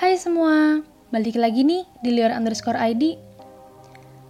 [0.00, 0.80] Hai semua,
[1.12, 3.20] balik lagi nih di liar underscore ID.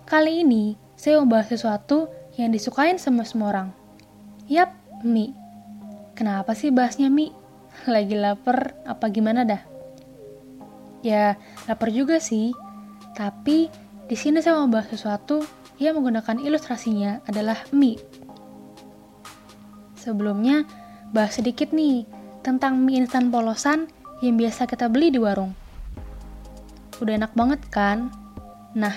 [0.03, 3.69] Kali ini saya mau bahas sesuatu yang disukain sama semua orang.
[4.51, 4.75] Yap,
[5.07, 5.31] mie.
[6.19, 7.31] Kenapa sih bahasnya mie?
[7.87, 9.63] Lagi lapar apa gimana dah?
[11.07, 11.39] Ya,
[11.71, 12.51] lapar juga sih.
[13.15, 13.71] Tapi
[14.11, 15.47] di sini saya mau bahas sesuatu
[15.79, 18.03] yang menggunakan ilustrasinya adalah mie.
[19.95, 20.67] Sebelumnya,
[21.15, 22.11] bahas sedikit nih
[22.43, 25.57] tentang mie instan polosan yang biasa kita beli di warung.
[27.01, 28.13] Udah enak banget kan?
[28.77, 28.93] Nah,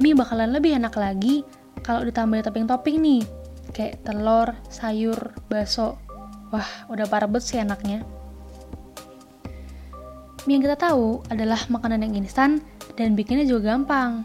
[0.00, 1.44] mie bakalan lebih enak lagi
[1.84, 3.22] kalau ditambah topping-topping nih,
[3.76, 6.00] kayak telur, sayur, bakso.
[6.52, 8.04] Wah, udah parah banget sih enaknya.
[10.48, 12.64] Mie yang kita tahu adalah makanan yang instan
[12.96, 14.24] dan bikinnya juga gampang.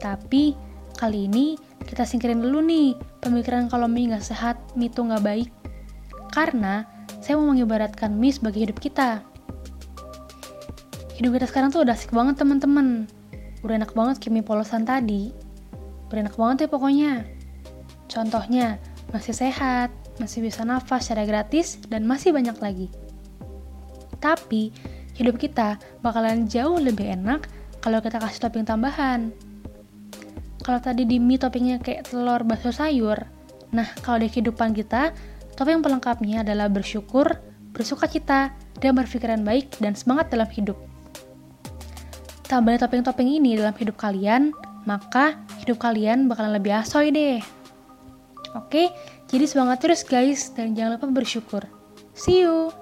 [0.00, 0.54] Tapi,
[0.96, 1.56] kali ini
[1.88, 2.94] kita singkirin dulu nih
[3.24, 5.50] pemikiran kalau mie nggak sehat, mie itu nggak baik.
[6.30, 6.84] Karena
[7.20, 9.29] saya mau mengibaratkan mie sebagai hidup kita.
[11.20, 13.04] Hidup kita sekarang tuh udah asik banget teman-teman.
[13.60, 15.28] Udah enak banget mie polosan tadi.
[16.08, 17.28] Udah enak banget ya pokoknya.
[18.08, 18.80] Contohnya,
[19.12, 22.88] masih sehat, masih bisa nafas secara gratis, dan masih banyak lagi.
[24.16, 24.72] Tapi,
[25.12, 27.52] hidup kita bakalan jauh lebih enak
[27.84, 29.28] kalau kita kasih topping tambahan.
[30.64, 33.28] Kalau tadi di mie toppingnya kayak telur, bakso, sayur,
[33.76, 35.12] nah kalau di kehidupan kita,
[35.52, 37.44] topping pelengkapnya adalah bersyukur,
[37.76, 40.89] bersuka cita, dan berpikiran baik dan semangat dalam hidup
[42.50, 44.50] tambah topping-topping ini dalam hidup kalian,
[44.82, 47.38] maka hidup kalian bakalan lebih asoy deh.
[48.58, 48.90] Oke,
[49.30, 51.62] jadi semangat terus guys dan jangan lupa bersyukur.
[52.18, 52.74] See you!